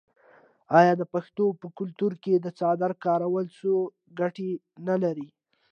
آیا 0.79 0.93
د 0.97 1.03
پښتنو 1.13 1.45
په 1.59 1.67
کلتور 1.77 2.13
کې 2.23 2.33
د 2.39 2.47
څادر 2.59 2.91
کارول 3.05 3.45
څو 3.59 3.73
ګټې 4.19 4.49
نلري؟ 4.87 5.27